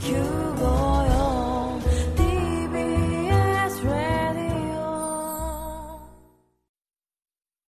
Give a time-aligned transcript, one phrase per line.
[0.00, 0.12] TBS
[3.84, 6.00] ラディオ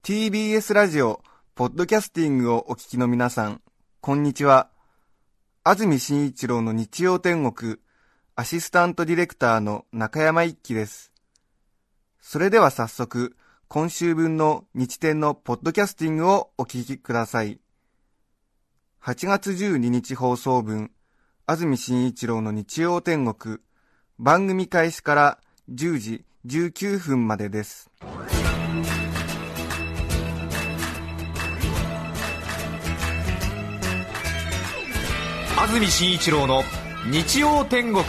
[0.02, 1.22] TBS ラジオ、
[1.54, 3.60] ポッドキャスティングをお聞きの皆さん、
[4.00, 4.70] こんにちは。
[5.62, 7.76] 安住紳一郎の日曜天国、
[8.34, 11.12] アシスタントディレクターの中山一輝です。
[12.18, 13.36] それでは早速、
[13.68, 17.60] 今週分の日天のポッドキャスティングをお聞きください。
[19.02, 20.92] 8月12日放送分、
[21.44, 23.58] 安住紳一郎の日曜天国、
[24.16, 25.38] 番組開始から
[25.74, 27.90] 10時19分までです。
[35.58, 36.62] 安住紳一郎の
[37.10, 38.04] 日曜天国。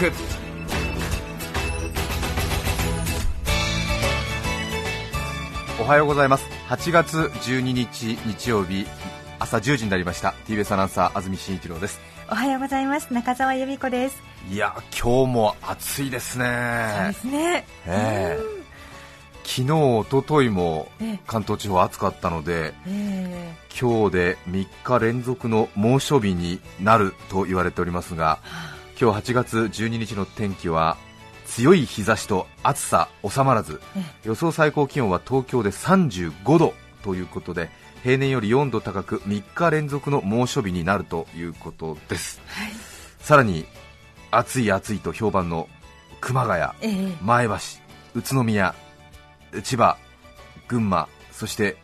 [5.81, 6.45] おはようございます。
[6.69, 8.85] 8月12日日曜日
[9.39, 10.35] 朝10時になりました。
[10.45, 11.99] TBS アナウンサー安住紳一郎です。
[12.33, 13.13] おはようございます。
[13.13, 14.19] 中澤由美子です。
[14.49, 16.91] いや今日も暑いですね。
[16.97, 17.67] そうですね。
[17.85, 18.39] ええ。
[19.43, 21.19] 昨日、一昨日もええ。
[21.27, 28.39] 関東地方暑かったのでえ今日で3日連続の猛暑日になると言われておりますが
[28.99, 30.97] 今日8月12日の天気は
[31.45, 33.79] 強い日差しと暑さ収まらず。
[33.95, 37.69] え予想最高気温は東京で35度ということで
[38.03, 42.41] 平年より4度高く3日連続の猛暑日になるということです。
[42.47, 42.71] はい。
[43.19, 43.65] さらに
[44.29, 45.69] 暑い暑いと評判の
[46.19, 47.17] 熊谷、ええ。
[47.21, 47.53] 前橋、
[48.15, 48.75] 宇都宮、
[49.63, 49.97] 千葉、
[50.67, 51.77] 群馬、そして、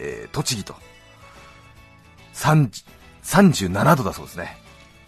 [0.00, 0.74] えー栃木と
[2.34, 2.84] 30
[3.22, 4.56] 37度だそうですね、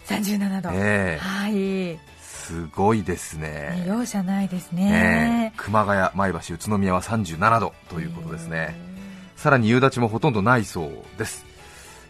[0.07, 1.25] 37度、ええ。
[1.25, 1.99] はい。
[2.21, 3.83] すごいですね。
[3.83, 5.59] ね、容赦ないですえねえ。
[5.59, 8.77] 熊谷、前橋、宇都宮は37度ということですね、
[9.43, 11.45] さらに夕立もほとんどないそうです。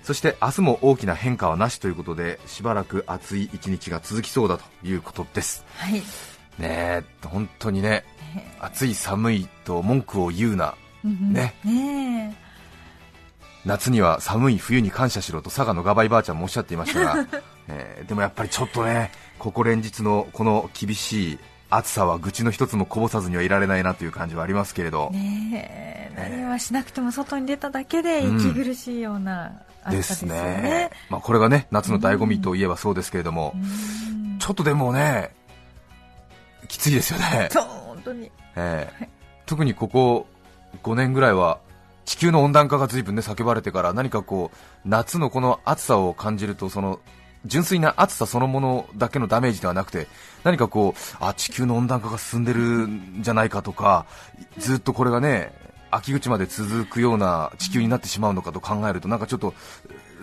[0.02, 5.64] そして明日も大きな変化はなしということでしばらく暑い一日が続きそうだということです。
[5.77, 5.94] はい。
[5.94, 6.02] ね
[6.61, 8.05] え本当にね
[8.61, 10.74] 暑い寒いと文句を言うな。
[11.02, 11.55] ね。
[11.64, 12.36] ね
[13.64, 17.27] 夏には寒い冬に感謝しろと佐賀のガバイばあちゃんもおっしゃっていましたが、
[17.68, 21.39] えーでもやっぱりちょっとねここ連日のこの厳しい
[21.74, 30.42] 暑さは愚痴の一つもこぼさずにはいられないなという感じはありますけれど、えねえ何はしなくても外に出ただけで息苦しいような暑でさですすよね。
[30.62, 34.38] ね、まあ、これがね夏の醍醐味といえばそうですけれども、うん。
[34.38, 35.34] ちょっとでもね
[36.68, 38.30] きついですよね、そう本当に。
[38.56, 38.92] ええ。
[38.98, 39.08] はい。
[39.46, 40.27] 特にここ
[40.83, 41.58] 5年ぐらいは
[42.04, 47.00] 地球の温暖化が随分ね叫ばれてから何かこう夏のこの暑さを感じるとその
[47.47, 50.07] 純粋な暑さそのものだけのダメージではなくて
[50.45, 54.07] 何かこうあ地球の温暖化が進んでるんじゃないかとか
[54.58, 55.52] ずっとこれがね
[55.91, 59.55] 秋口まで続くような地球になってしまうのかと考えるとなんかちょっと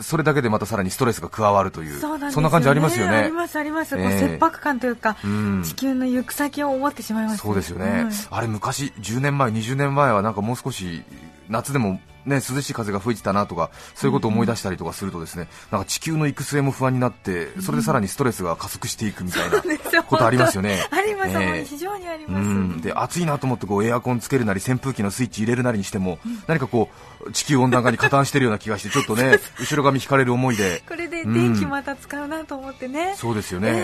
[0.02, 2.30] それだけでまたさらにストレスが加わるというそね。
[2.30, 3.18] んな感じありますよね。
[3.18, 3.32] あり。
[3.32, 4.38] ますあります、ええ。
[4.38, 5.64] 切迫感というか、うん。
[5.64, 11.04] 地球の行く先を思ってしまいますそうですよね、あれ昔、10年前、20年前はなんかもう少し
[11.50, 19.80] 夏でも、ね、涼しい風が吹いてたなとかそういうことを思い出したりとかするとですねなんか地球の行く末も不安になってそれでさらにストレスが加速していくみたいなうん
[20.10, 20.86] ことありますよね。
[20.92, 21.66] あります、ええ。
[21.66, 22.82] 非常にありうます、ん。
[22.82, 26.90] で暑いなと思ってこうエアコンつけるなり扇風機のスイッチ入れるなりにしても何かこ
[27.26, 30.84] う地球温暖化に加担しているような気がしてちょっとね 後ろ髪引かれる思いで。
[30.88, 33.76] これで電気また使うなと思ってね、そうですよね、ええ。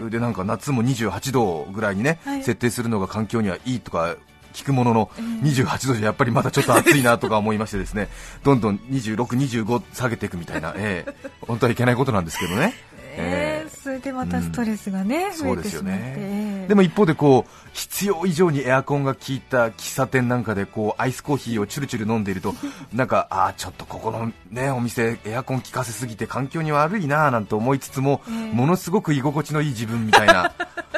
[0.06, 0.10] え。
[0.10, 2.42] でなんか夏も28度ぐらいにね、はい。
[2.42, 4.16] 設定するのが環境にはいいとか
[4.54, 5.10] 聞くものの、
[5.42, 8.08] 28度じゃやっぱりまだちょっと暑いなとか思いましてですね
[8.42, 11.30] どんどん26、25下げていくみたいな、ええ。
[11.42, 12.72] 本当はいけないことなんですけどね。
[13.16, 16.64] ええそれでまたストレスがね、増そうですよね。
[16.68, 22.54] でも一方でこう必要以上にエアコンが効いた喫茶店なんかでこうアイスコーヒーをチュルチュル飲んでいると
[22.92, 28.54] なんか あーちょっとここの、ね、お店エアコン効かせすぎて環境に悪いなーなんて思いつつも、ええ。
[28.54, 30.52] ものすごく居心地のいい自分みたいな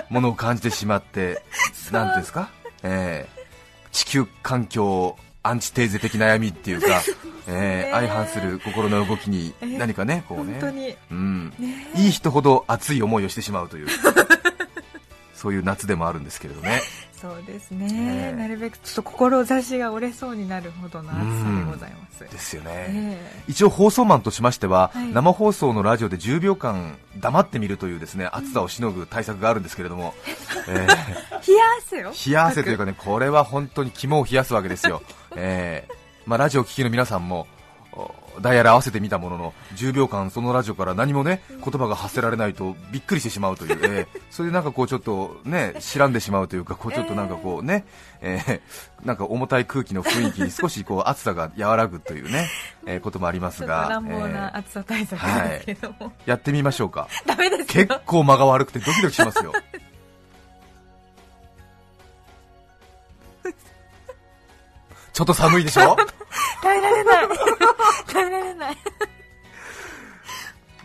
[0.09, 1.43] ものを感じてしまって
[1.91, 2.49] なんていうんですか、
[2.83, 3.37] えー
[3.96, 7.02] 地球環境アンチテーゼ的悩みっていうか、
[7.48, 10.58] えー相反する心の動きに何かねこうね。
[10.60, 10.94] 本当に。
[11.10, 11.52] うん、
[11.94, 13.87] いい人ほど熱い思いをしてしまうという
[15.34, 16.82] そういう夏でもあるんですけれどね
[17.20, 18.36] そうですね、ええ。
[18.36, 25.12] なるべくちょっと志が折れそうになるほどの暑さでございます、ですよね、え一応放送マンとしましては、はい。
[25.12, 30.14] 生放送のラジオで10秒間黙ってみるというですね暑さをしのぐ対策があるんですけれども、
[30.68, 30.86] えーえ。
[31.46, 35.02] 冷や汗よ冷や汗というかねこれは本当に肝を冷やすわけですよ、
[35.36, 37.56] えーまあ、ラジオを聴きの皆さんもお
[38.41, 47.87] ダイヤル合わせてみたものの10秒間そのラジオから何もね言葉が発せられないとびっくりしてしまうという、えーそれでなんかこうちょっとね知らんでしまうというかこうちょっとなんかこうね、
[48.21, 48.61] えー
[49.06, 52.49] なんか重たい空気の雰囲気に少しこう暑さが和らぐというね、
[52.87, 57.09] えーこともありますが、乱暴えーな暑さ対策ですけども、やってみましょうか。
[57.25, 57.87] ダメですよ。
[57.87, 59.53] 結構間が悪くてドキドキしますよ。
[65.12, 65.97] ちょっと寒いでしょ？
[66.62, 67.29] 耐えられない。
[68.12, 68.77] 耐えられない。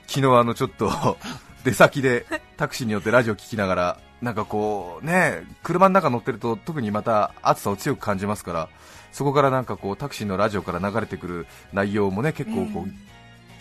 [0.07, 1.18] 昨日あのちょっと
[1.63, 2.25] 出先で
[2.57, 8.69] タクシーによってラジオ聞きながらなんかこうね車の中乗ってると特にまた暑さを強く感じますから
[9.12, 12.92] そこからなんかこうタクシーのラジオから流れてくる内容もね結構こう、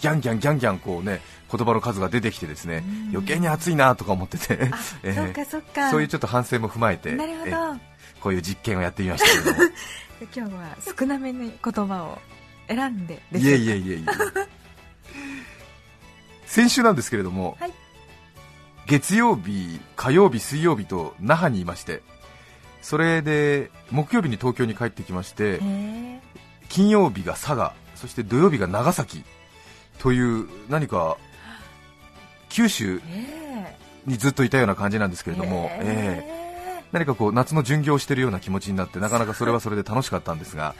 [0.01, 1.21] ギャンギャンギャンギャンこうね
[1.51, 4.71] 言葉の数が出てきてですね余計に暑いなとか思ってて、
[5.03, 5.91] えそっかそっか。
[5.91, 7.51] そういうちょっと反省も踏まえてなるほど。
[7.51, 7.55] え
[8.21, 9.71] こういう実験をやってみましたけれども。
[10.37, 12.19] 今日は少なめに言葉を
[12.69, 14.05] 選んでいえいえいえいえ。
[16.45, 17.73] 先週なんですけれども、はい。
[18.87, 22.03] 月曜日、火曜日、水曜日と那覇にいまして
[22.83, 25.61] それで木曜日に東京に帰ってきまして
[26.69, 29.23] 金曜日が佐賀そして土曜日が長崎
[30.01, 31.17] という何か
[32.49, 33.77] 九州え
[34.07, 36.85] にずっといたような感じなんですけれども、ええ。
[36.93, 40.75] 何かこう夏の巡業をしているような気持ちになってなかなかそれはそれで楽しかったんですが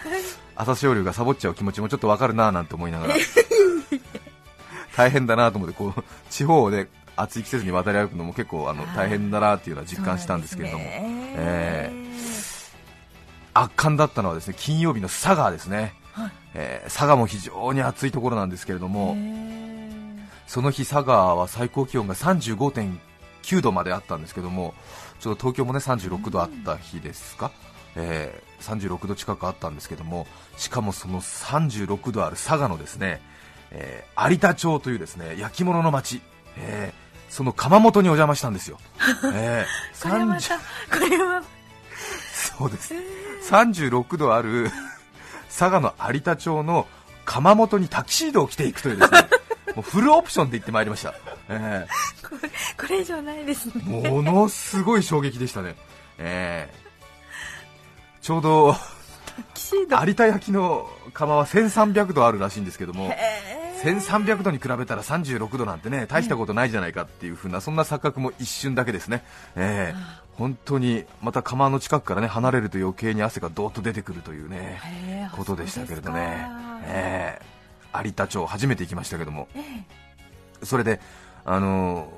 [0.57, 3.15] 朝青龍がサボっちゃう気持ちもちょっとわかるなぁなんて思いながら
[4.97, 11.93] 大変だなと思ってこう地方をね暑い季節に渡り歩くのも結構あの大変だなっていうのは実感したんですけれども、え。
[13.55, 15.95] 圧巻だったのはですね金曜日の佐賀ですね、
[16.55, 19.17] えー佐賀も非常に暑いところなんですけれども、
[20.47, 24.75] その日佐賀は最高気温が35.9度まであったんですけども
[25.21, 27.53] ちょっと東京もね36度あった日ですか、
[27.97, 30.27] えー36度近くあったんですけども
[30.59, 33.23] しかもその36度ある佐賀のですね、
[33.71, 36.21] えー有田町というですね焼き物の町、
[36.59, 38.79] えーその窯元にお邪魔したんですよ、
[39.33, 41.43] えーこれま30たこれは。
[42.59, 42.95] そうです。
[43.49, 44.69] 36度ある
[45.51, 46.87] 佐賀の有田町の
[47.25, 49.29] 窯元にタキシードを着ていくというですね
[49.77, 51.15] もうフルオプションで行ってまいりました、
[51.49, 51.87] え
[52.77, 53.75] これ以上ないですね。
[53.77, 55.77] ーものすごい衝撃でしたね、
[56.19, 56.91] えー
[58.21, 58.77] ちょうど
[60.03, 69.25] 有田焼の窯は1300度あるらしいんですけどもえ1300度に比べたら36度なんてね大したことないじゃないかっていう風なそんな錯覚も一瞬だけですね、
[69.57, 74.81] えー本当にまた窯の近くからね離れると余計に汗がどーっと出てくるというね
[75.37, 76.47] ことでしたけれどね。
[76.85, 79.49] えー有田町初めて行きましたけども。
[79.55, 79.61] え
[80.63, 80.65] え。
[80.65, 80.99] それで
[81.45, 82.11] あのー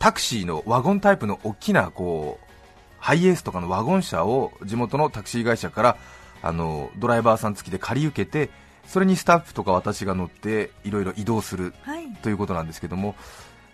[0.00, 2.46] タクシーのワゴンタイプの大きなこう
[2.98, 5.96] ハイエースとかのワゴン車を地元のタクシー会社から
[6.42, 8.50] あのードライバーさん付きで借り受けて
[8.86, 12.06] それにスタッフとか私が乗っていろいろ移動するはい。
[12.22, 13.14] ということなんですけども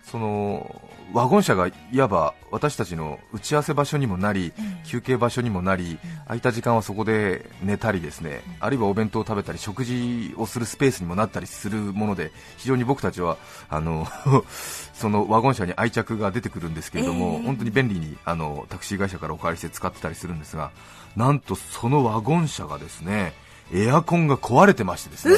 [0.09, 0.81] その
[1.13, 13.37] ワゴン車がいわば私たちの打ち合わせ場所にもなり、ええ休憩場所にもなり、空いた時間はそこで寝たりですね、あるいはお弁当を食べたり食事をするスペースにもなったりするもので非常に僕たちは
[13.69, 14.07] あの
[14.93, 17.43] そのワゴン車に愛着が出てくるんですけれども、ええ。
[17.43, 20.71] 本当に便利にあのタクシー会社からお借りして使ってたりするんですが
[21.15, 23.33] なんとそのワゴン車がですね
[23.73, 25.35] エアコンが壊れてましてですね、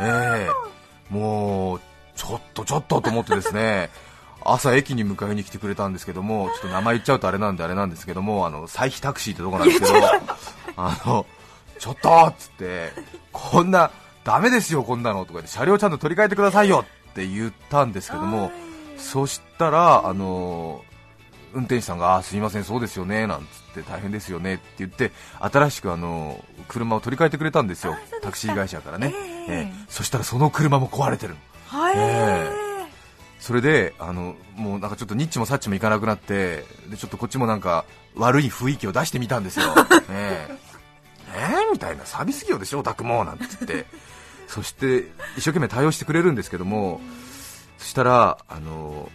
[0.00, 1.14] ええ。
[1.14, 1.80] もう
[2.16, 3.90] ちょっとちょっとと思ってですね。
[4.44, 9.92] 朝駅に迎えに来てくれたんですけどもちょっと名前言っちゃうとあれなんであれなんですけどもあの歳費タクシーってとこなんですけど
[10.76, 11.26] あの
[11.78, 12.92] ちょっとっつって
[13.32, 13.90] こんな
[14.24, 18.52] ダメですよこんなのとか車両ちゃんと取り替えてくださいよって言ったんですけども
[18.96, 20.82] そしたらあの
[21.58, 27.96] 運転手さんがあすいませんそうですよねなんつって大変ですよねって言って新しくあの車を取り替えてくれたんですよ。
[28.22, 29.12] タクシー会社からね、
[29.48, 31.38] ええええそしたらその車も壊れてるの。
[31.66, 32.50] はい、え
[33.40, 37.84] それであのもうなんかちょっとニッチもサッチもいかなくなってでちょっとこっちもなんか
[38.16, 39.74] 悪い雰囲気を出してみたんですよ、
[40.10, 40.58] ええ
[41.34, 42.06] ええみたいな。
[42.06, 44.08] サービス業でしょオタクもなんて言って。
[44.48, 47.00] そして一生懸命対応してくれるんですけども
[47.76, 49.10] そしたらあの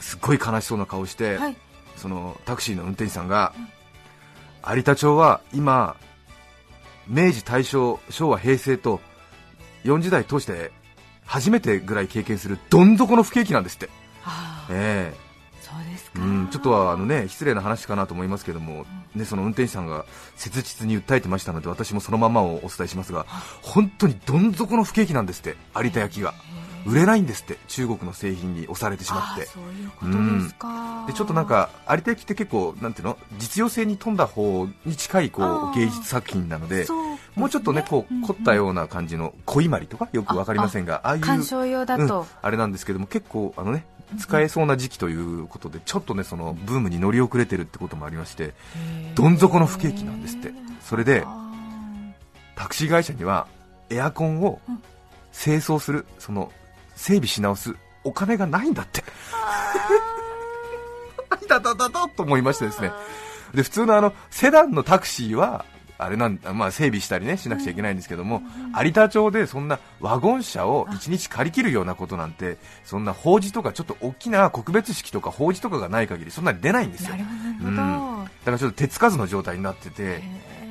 [0.00, 1.56] すっごい悲しそうな顔して、はい。
[1.96, 3.52] そのタクシーの運転手さんが、
[4.66, 5.96] 有田町は今
[7.08, 9.00] 明治大正昭和平成と
[9.84, 10.70] 4時代通して
[11.24, 13.88] 初めてぐらい経験するどん底の不景気なんですって、
[14.70, 15.12] え
[15.60, 16.20] そうですか。
[16.20, 23.26] えうん、ちょっとはあの、ね、失礼な話かなと思いますけども、ね、その運転手さんが切実に訴えてましたので私もそのままをお伝えしますが
[23.62, 26.34] 本当にどん底の不景気なんですって有田焼が、
[26.86, 29.42] 売れないんですって中国の製品に押されてしまって。
[29.42, 36.86] あそういうことですか、でちょっとなんか有田焼って結構なんていうの実用性に富んだ方に近いこう芸術作品なのでね。
[37.36, 43.84] もうちょっとねこう凝ったような感じの小伊万里とかよくわかりませんがああいう鑑賞用だと、うんあれなんですけども結構あのね
[44.18, 48.54] 使えそうな時期ということでちょっとねそのブームに乗り遅れてるってこともありまして
[49.14, 50.52] どん底の不景気なんですって。
[50.82, 51.50] それであ
[52.56, 53.46] タクシー会社には
[53.90, 54.82] エアコンをうん。
[55.32, 56.52] 清掃するその
[57.00, 59.02] 整備し直すお金がないんだって。
[61.48, 62.92] だだだだと思いましてですね。
[63.54, 65.64] で普通のあのセダンのタクシーは
[65.96, 68.42] あれなんまあ、整備したりねしなくちゃいけないんですけども、
[68.82, 77.16] 有田町でそんなワゴン車を1日借り切るようなことなんてそんな法事とかちょっと大きな告別式とか法事とかがない限りそんなに出ないんですよ。
[77.16, 77.24] ーなる
[77.58, 77.68] ほど。
[77.68, 78.24] うん。
[78.24, 80.22] だからちょっと手つかずの状態になってて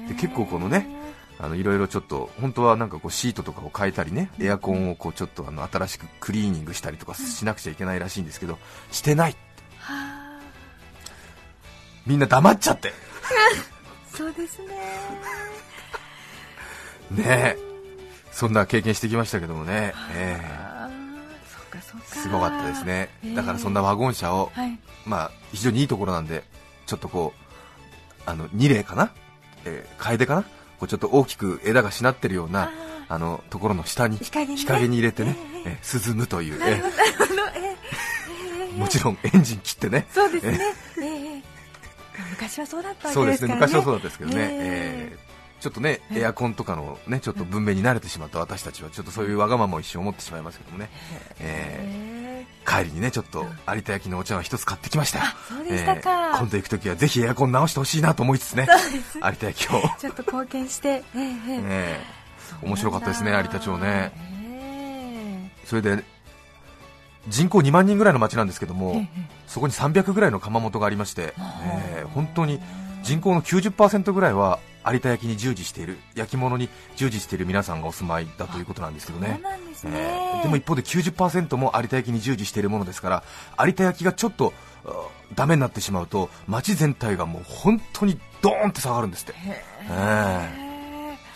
[0.07, 0.87] で結構このね
[1.41, 8.57] あのいろいろちょっと本当はなんかこうシートとかを変えたりねエアコンをこうちょっとあの新しくクリーニングしたりとかしなくちゃいけないらしいんですけど
[8.91, 9.35] してない。
[9.79, 10.39] はあ。
[12.05, 12.93] みんな黙っちゃって。
[14.13, 14.67] そうですね。
[17.11, 17.57] ねえ。
[18.31, 20.99] そんな経験してきましたけどもね、えあー
[22.03, 23.09] すごかったですね。
[23.23, 23.35] ええ。
[23.35, 24.77] だからそんなワゴン車を、はい。
[25.05, 26.43] まあ、非常にいいところなんで
[26.85, 29.11] ちょっとこうあの2例かな、
[29.65, 30.43] えー、楓かな？
[30.79, 32.71] こうちょっと大きく枝がしなってるような
[33.07, 36.81] あのところの下に日陰に入れてね、ええー涼むという、え
[38.69, 38.77] えー。
[38.77, 40.07] もちろんエンジン切ってね。
[40.11, 40.59] そうですね。
[41.01, 41.43] ええ
[42.31, 43.53] 昔はそうだったわそうですね。
[43.53, 45.61] けですね昔はそうだったんですけどね、ええー。
[45.61, 50.89] ちょっとねエアコンとかのねちょっと文明に慣れてしまった私たちはちょっとそういうわがままを一瞬思ってしまいますけどもね、
[51.39, 52.18] えええー
[52.69, 55.25] 帰りにねちょっと有田焼のお茶を一つ買ってきましたよ。
[55.25, 56.37] あそうでしたか。
[56.37, 58.67] 今度行くときはぜひエアコン直してほしいなと思いつつね。
[59.15, 60.89] 有田焼を、ちょっと貢献して。
[60.89, 61.33] え えええ。
[61.47, 61.99] え。
[62.61, 64.11] ー面白かったですね有田町ね。
[64.53, 66.03] えそれで
[67.27, 69.07] 人口2万人ぐらいの町なんですけども、ええ
[69.47, 72.59] そこに300ぐらいの窯元がありまして、えー本当に
[73.03, 79.39] 人口の90%ぐらいは有田焼に従事している焼き物に従事している皆さんがお住まいだということなんですけどね。
[79.69, 83.23] ですね、えーでも一方で90%も有田焼に従事しているものですから
[83.59, 84.53] 有田焼がちょっと
[84.85, 89.33] あダメになってしまうと町全体がもう本当にドーンって下がるんですって、
[89.89, 90.69] えー。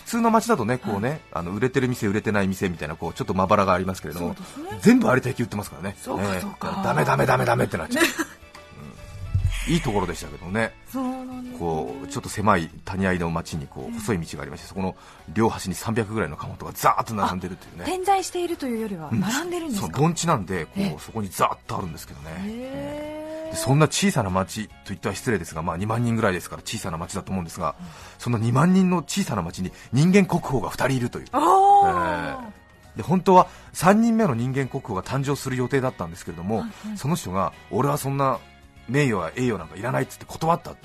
[0.06, 4.36] 普通の町だとねこうね、あの売れてる店売れてない店みたいなこうちょっとまばらがありますけれども、
[4.82, 5.96] 全部有田焼売ってますからね。
[6.00, 6.82] そうかそうか。
[6.84, 8.10] ダメダメダメダメってなっちゃう、うん
[9.68, 10.74] いいところでしたけどね。
[11.58, 14.96] こうちょっと狭い谷合の町にこう細い道がありましてそこの
[15.34, 17.86] 両端に300ぐらいの窯元がザーッと並んでるというね。
[17.86, 22.30] 点在しているというよりは並んでるんですか、そう盆地なんでこえうそこにザーッとあるんですけどね。
[22.46, 27.76] へでそんな小さな町といっては失礼ですが、まあ、2万人ぐらいですから小さな町だと思うんですが、
[28.18, 31.26] そんな2万人の小さな町に人間国宝が2人いるという。
[32.96, 36.66] で本当は3人目の人間国宝が誕生する予定だったんですけれども、
[36.96, 38.40] その人が俺はそんな
[38.90, 40.76] 名誉や栄誉なんかいらないっつって断ったっ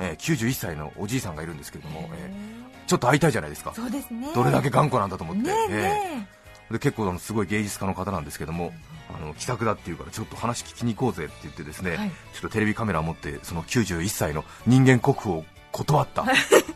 [0.00, 3.72] えー91歳のおじいさんがいるんですけれども、えーちょっと会いたいじゃないですか。
[3.74, 4.28] そうですね。
[4.34, 8.72] どれだけ頑固なんだと思って、ねえーで結構あのすごい芸術家の方なんですけども
[9.14, 12.10] あの気さくだっていうからちょっと話聞きに行こうぜって言ってですね、はい。
[12.10, 16.24] ちょっとテレビカメラを持ってその91歳の人間国宝を断った、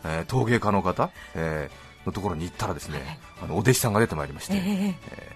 [0.05, 5.35] えー陶芸家の方、えーのところに行ったらですね、あのお弟子さんが出てまいりまして、ええ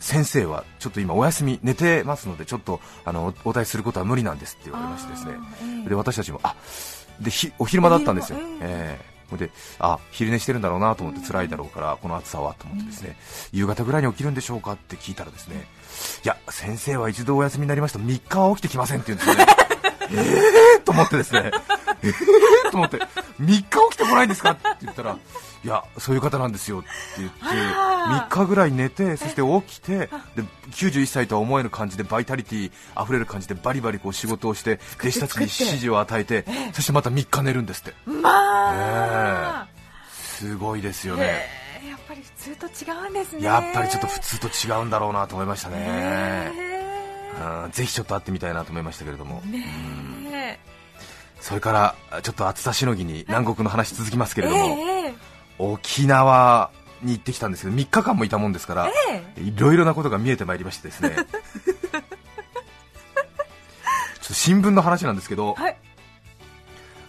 [0.00, 5.32] 先生はちょっと今お休み寝てますのでちょっとあのおお答えすることは無理なんですって言われましてですね。
[5.62, 5.88] ええ。
[5.90, 6.56] で私たちもあ
[7.20, 9.10] でひお昼間だったんですよ、ええ。
[9.28, 13.16] ほんであ昼寝してるんだろうなと思って辛いだろうからこの暑さはと思ってですね、
[13.52, 15.66] 夕方ぐらいに起きるんでしょうかって聞いたらですね。
[16.24, 19.46] いや先生は一度お休みになりますと3日は起きてきませんって言うんですよね。
[20.12, 21.52] えーと思ってですね。
[22.02, 22.96] えーと思って。
[23.40, 25.16] 3日起きてこないんですかって言ったら
[25.62, 26.88] いやそういう方なんですよって
[27.18, 30.08] 言って3日ぐらい寝てそして起きてで
[30.70, 37.94] 91歳とは思えぬ感じでバイタリティ溢れる感じでバリバリこう仕事をして弟子たちに指示を与えてそしてまた3日寝るんですって。
[38.06, 39.68] まあ、
[40.10, 41.44] すごいですよね。
[41.86, 43.42] やっぱり普通と違うんですね。
[43.42, 46.52] やっぱりちょっと普通と違うんだろうなと思いましたね。
[47.72, 49.42] ぜひちょっと会ってみたいなと思いましたけれども。
[51.40, 54.99] それからちょっと暑さしのぎに南国の話続きますけれども、ええ
[55.60, 56.70] 沖縄
[57.02, 58.90] に行ってきたんですけど3日間もいたもんですから、
[59.36, 61.10] えいろいろなことが見えてまいりましてですね。
[61.16, 61.26] ちょっ
[64.26, 65.76] と新聞の話なんですけど、はい。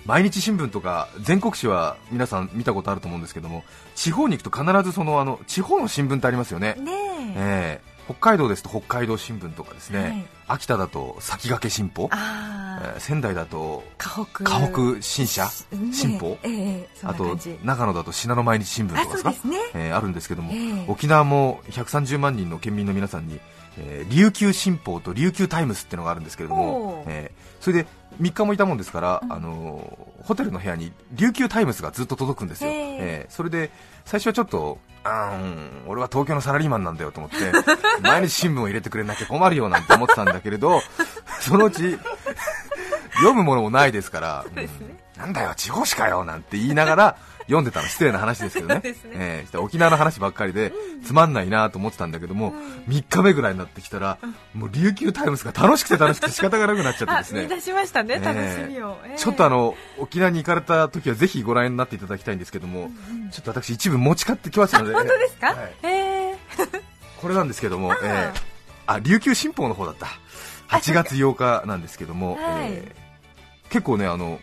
[0.06, 7.34] 毎日新聞とか全国紙は皆さん見たことあると思うんですけども地方に行くと必ずそのあの地方の新聞ってありますよね、ねえ。
[7.36, 7.92] ええ。
[8.06, 10.26] 北海道ですと北海道新聞とかですね、はい。
[10.48, 19.48] 秋田だと先駆け新報、あえー仙台だとあ河北新社、ね新報、えあと長野だと信濃毎日新聞とかですか？
[19.48, 19.58] ね。
[19.74, 20.86] えーあるんですけども、ええ。
[20.88, 23.40] 沖縄も130万人の県民の皆さんに、
[23.78, 27.88] えー琉球新報と琉球タイムスっていうのがあるんですけれどもえーそれで
[28.22, 32.98] 3日もいたもんですから、あのーホテルの部屋に琉球タイムスがずっと届くんですよ、へえ。
[33.00, 33.70] えーそれで
[34.06, 37.38] 最初はちょっとあん俺は東京のサラリーマンなんだよと思って
[38.08, 40.80] 毎日新聞を入れてくれなきゃ困るよなんて思ってたんだけれど
[41.40, 41.98] そのうち
[43.22, 44.70] 読むものもないですから、 うん。
[45.18, 48.82] なんだよ、地方紙かよなんて言いながら読んでたの、失礼な話ですけどね、ね。
[49.14, 50.72] えー沖縄の話ばっかりで、
[51.06, 52.54] つまんないなと思ってたんだけども、
[52.88, 54.18] 3日目ぐらいになってきたら、
[54.54, 57.62] もう琉球タイムズが楽しくて楽しくて仕方がなくなっちゃってあですね。
[57.62, 59.18] しましたねえ楽ーしみを、ええ。
[59.18, 62.90] ちょっとあの沖縄に行かれた時はぜひご覧になっていただきたいんですけども、
[63.32, 65.58] ちょっと私、一部持ち帰ってきましたので、本当ですか、はい。
[65.84, 65.88] え
[66.32, 66.38] え。
[67.22, 68.52] これなんですけども、えー
[68.88, 70.08] あ琉球新報の方だった、
[70.70, 72.72] 8月8日なんですけども、はい。
[72.72, 73.01] えー
[73.72, 74.40] 結構ねあの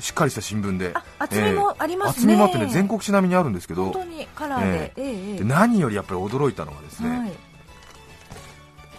[0.00, 2.34] しっかりした新聞で、あ厚みもありますね。
[2.34, 3.84] 厚みもあってね全国紙並みにあるんですけど。
[3.84, 5.34] 本当、にカラーで、ええ。
[5.34, 7.32] えで何よりやっぱり驚いたのがですね、はい。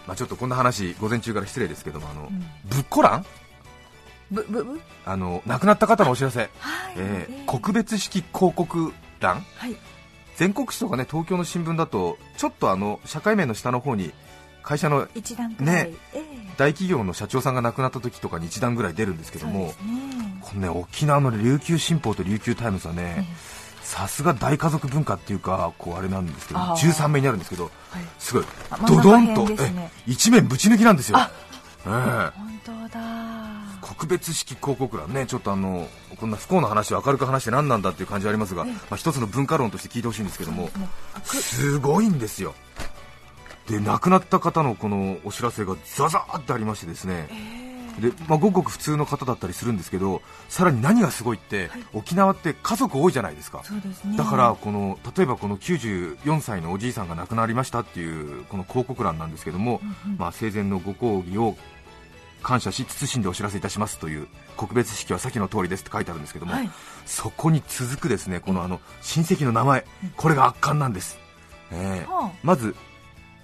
[0.08, 2.40] まあ、ちょっとこんな話、午前中から失礼ですけども、あのん。
[2.66, 3.26] ぶっこ欄
[4.30, 4.82] ぶぶぶ？
[5.06, 6.50] あの亡くなった方のお知らせ、はい、
[6.98, 7.44] えーええ。
[7.48, 9.42] 告別式広告欄。
[9.58, 9.76] はい。
[10.36, 14.12] 全国紙とかね東京の新聞だとちょっとあの社会面の下の方に
[14.64, 15.08] 会社の
[15.60, 16.42] ねええ。
[16.58, 19.74] 大企業の社長さんが亡くなった時とかに一段ぐらい出るんですけども
[20.42, 23.26] このね沖縄の琉球新報と琉球タイムズはね
[23.82, 26.78] さすが大家族文化っていうかこうあれなんですけどあ。
[26.78, 27.72] ー13面にあるんですけどはい。
[28.20, 28.46] すごい。
[28.70, 29.92] あドドンと、真ん中辺ですね。
[30.08, 31.18] え一面ぶち抜きなんですよ、
[31.84, 33.02] 本当だ。
[33.82, 35.88] 告別式広告欄ね、ちょっとあの
[36.20, 40.70] こんな不幸な話を明るく話して何なんだっていう感じはありますが、まあ、一つの文化論として聞いてほしいんですけども、
[41.26, 42.54] すごいんですよ、
[43.72, 47.28] で亡くなった方のこのお知らせがザザーってありまして、ですね、
[48.00, 53.64] でまあ、ごくごく普通の方だったりするんですけど、さらに何がすごいって、沖縄って家族多いじゃないですか。
[53.64, 54.18] すね。
[54.18, 59.82] だからこの例えばこの94歳のおじいさんが亡くなりましたっていうこの広告欄なんですけども、
[60.18, 61.56] まあ、生前のご講義を
[62.42, 66.70] 感謝し謹んでお知らせいたしますという告別式は先の通りですって書いてあるんですけども、はい。
[67.06, 69.86] そこに続くですねこのあの親戚の名前。
[70.18, 71.20] これが圧巻なんです、
[71.72, 72.12] ええ。
[72.12, 72.32] はあ。
[72.44, 72.76] まず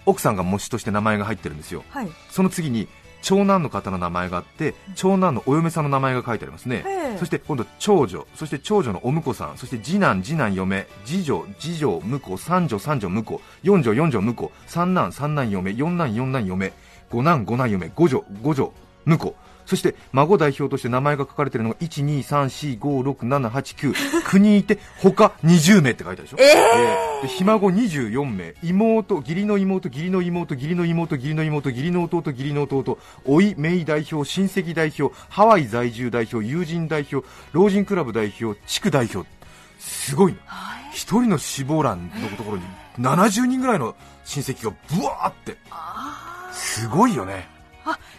[0.07, 1.83] 奥さんが模試として名前が入ってるんですよ。
[1.89, 2.09] はい。
[2.31, 2.87] その次に
[3.21, 6.85] 長男の方の名前があって長男のお嫁さんの名前が書いてありますね。
[7.19, 16.71] そして今度長女そして長女のお婿さんそして次男次男嫁次女次女婿三女三女婿四女四女婿三男三男嫁四男四男嫁
[17.09, 18.71] 五男五男嫁五女五女
[19.05, 19.33] 婿
[19.67, 27.23] そして孫代表として名前が書かれているのが123456789人いて他20名って書いてあるでしょ、えー。
[27.23, 28.53] でひ孫24名。
[28.63, 32.97] 妹義理の妹義理の妹義理の妹義理の妹義理の弟義理の弟。
[33.25, 39.27] おい姪代表親戚代表ハワイ在住代表友人代表老人クラブ代表地区代表。
[39.79, 40.37] すごいの
[40.93, 42.63] 一人の死亡欄のところに
[42.99, 45.57] 70人ぐらいの親戚がブワーって。
[46.53, 47.49] すごいよね。
[47.53, 47.56] あ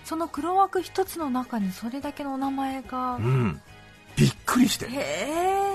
[0.08, 3.16] その黒枠一つの中にそれだけのお名前が。
[3.16, 3.60] うん。
[4.16, 4.88] びっくりして。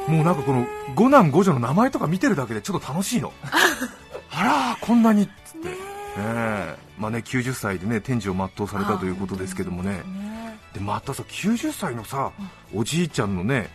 [0.07, 0.65] もうなんかこの
[0.95, 3.31] 五男五女の名前とか見てるだけでちょっと楽しいの。
[4.33, 5.75] あらこんなにっつって、え
[6.17, 6.77] え。
[6.97, 9.97] まあね90歳でね天寿を全うされたということですけどもね。
[9.97, 10.57] ね。
[10.73, 12.31] でまたさ90歳のさ
[12.73, 13.69] おじいちゃんのね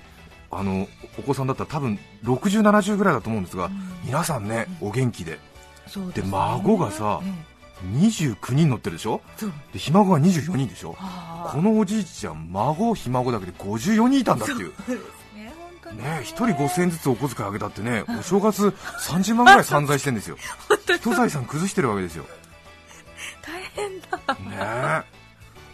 [0.50, 0.88] あの
[1.20, 3.70] お子さんだったら多分6070ぐらいだと思うんですが、
[4.02, 5.38] 皆さんねお元気で。
[5.86, 7.48] そうで孫がさえ
[7.84, 9.20] 29人乗ってるでしょ？
[9.72, 10.96] でひ孫が24人でしょ？
[10.98, 11.50] あ。
[11.52, 14.72] このおじいちゃん孫ひ孫だけで54人いたんだっていう。
[14.86, 16.04] あね本当にね。
[16.20, 20.36] え、1人5000円ずつお小遣いあげたってね、お正月30万ぐらい散財してんですよ。
[21.00, 22.24] 人財産崩してるわけですよ。
[23.42, 24.34] 大変だ。
[24.50, 25.04] ね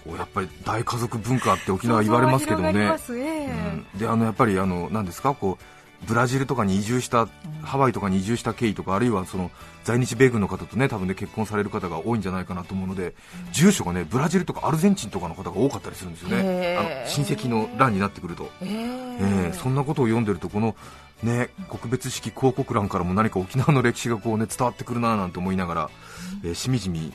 [0.06, 2.88] やっぱり大家族文化って沖縄言われますけどもね。
[2.88, 3.98] そうそうええうん。
[3.98, 5.64] で、あの、やっぱりあの、何ですか、こう、
[6.06, 7.28] ブラジルとかに移住した、
[7.62, 9.50] ハワイとかに移住した経緯とか、あるいはその、
[9.84, 13.14] 在日米軍の方とね、多分ね、結婚される方が多いんじゃないかなと思うので、
[13.52, 16.36] 住所がね、ブラジルとかアルゼンチンとかの方が多かったりするんですよね。
[16.36, 18.50] へあえの親戚の欄になってくると。
[18.62, 20.74] ええーそんなことを読んでるとこの、
[21.22, 25.90] ね、告別式広告欄からも何か沖縄の歴史がこう、ね、伝わってくるななんて思いながら、
[26.42, 27.12] えーしみじみ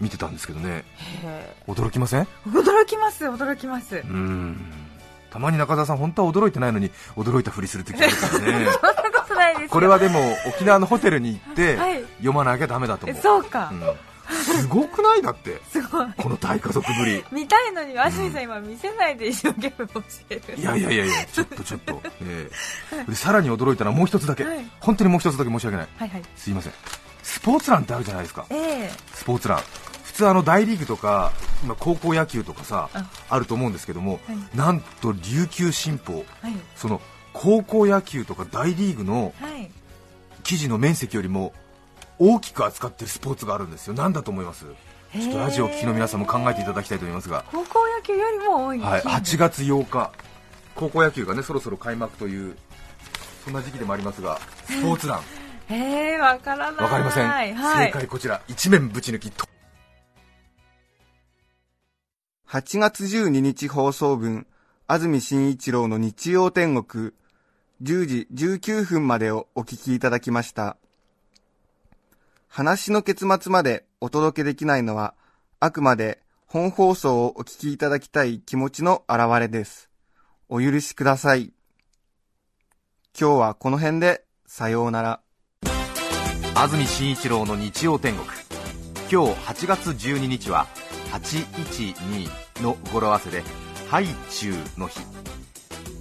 [0.00, 0.84] 見てたんですけどね。
[1.22, 2.26] へ驚きません？
[2.46, 3.96] 驚きます驚きます。
[3.96, 4.56] ーん
[5.30, 8.66] たまに中澤さん本当は驚いてないのに驚いたふりする時あるからね。
[8.72, 9.68] そんなことないですよ。
[9.70, 12.04] これはでも沖縄のホテルに行って はい。
[12.18, 13.82] 読まなきゃダメだと思う、そうか、うん。
[14.32, 15.22] すごくない？
[15.22, 15.60] だって。
[15.70, 16.06] すごい。
[16.16, 17.24] この大家族ぶり。
[17.30, 20.42] 見たいのに安住さん今見せないで一生懸命教える。
[20.58, 24.66] いやいやいやいやちょっとちょっと、 えーでさらに驚いたのはもう一つだけ、はい。
[24.80, 25.88] 本当にもう一つだけ申し訳ない。
[25.98, 26.22] はいはい。
[26.36, 26.72] すいません。
[27.22, 28.44] スポーツ欄ってあるじゃないですか。
[28.50, 28.90] ええ。
[29.14, 29.85] スポーツ欄普
[30.16, 33.06] 通あの大リーグとか今高校野球とかさあ。
[33.28, 34.56] あると思うんですけども、はい。
[34.56, 36.24] なんと琉球新報。
[36.42, 36.52] はい。
[36.74, 37.00] その
[37.32, 39.70] 高校野球とか大リーグのはい。
[40.42, 41.52] 記事の面積よりも
[42.18, 43.94] 大きく扱ってるスポーツがあるんですよ。
[43.94, 44.64] なんだと思います？
[45.12, 50.12] ちょっとラジオを聴きの皆さんも考えていただきたいと思いますが、高校野球よりも多いはい、日8月8日。
[50.74, 52.56] 高校野球がねそろそろ開幕という
[53.44, 55.20] そんな時期でもありますがスポーツ欄
[55.70, 56.84] ええわからない。
[56.84, 57.54] わかりません、はい。
[57.86, 58.40] 正解こちら。
[58.46, 59.30] 一面ぶち抜き。
[59.30, 59.46] と
[62.48, 64.46] 8月12日放送分、
[64.86, 67.12] 安住紳一郎の日曜天国、
[67.82, 70.76] 10時19分までをお聞きいただきました。
[72.46, 75.14] 話の結末までお届けできないのは、
[75.58, 79.90] あくまで本放送をお聞きいただきたい気持ちの表れです。
[80.48, 81.52] お許しください。
[83.18, 85.20] 今日はこの辺で、さようなら。
[86.54, 88.24] 安住紳一郎の日曜天国
[89.10, 90.66] 今日8月12日は
[91.12, 93.42] 812の語呂合わせで
[93.88, 95.00] ハイチュウの日。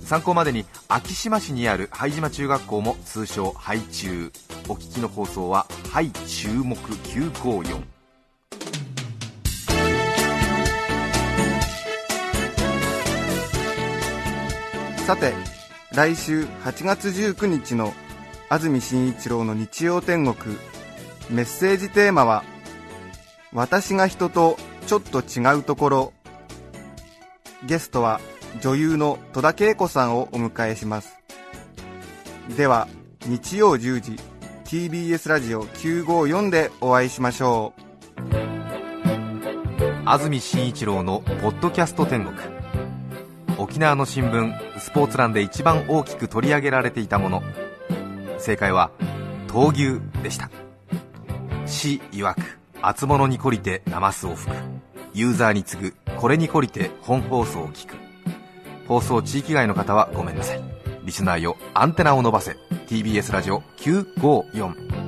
[0.05, 4.31] 参考までに昭島市にある拝島中学校も通称ハイチュウ
[4.69, 7.95] お聞きの放送はハイ注目954
[15.05, 15.33] さて、
[15.93, 17.93] 来週8月19日の
[18.49, 20.57] 安住紳一郎の日曜天国、
[21.29, 22.43] メッセージテーマは、
[23.53, 26.13] 私が人とちょっと違うところ。
[27.65, 28.19] ゲストは
[28.61, 31.17] 女優の戸田恵子さんをお迎えします。
[32.55, 32.87] では、
[33.25, 34.19] 日曜10時、
[34.65, 37.85] TBS ラジオ954でお会いしましょう。
[40.07, 42.37] 安住紳一郎の「ポッドキャスト天国」
[43.57, 47.41] 沖縄の新聞スポーツ欄で一番大きく取り上げられていたもの
[48.37, 48.91] 正解は
[49.47, 50.51] 闘牛でした
[51.65, 52.54] 市曰く
[52.87, 54.55] 厚物に懲りてナマスを吹く。
[55.15, 57.95] ユーザーに次ぐこれに懲りて本放送を聞く。
[58.87, 60.61] 放送地域外の方はごめんなさい。
[61.03, 62.55] リスナーよアンテナを伸ばせ。
[62.87, 65.04] TBS ラジオ954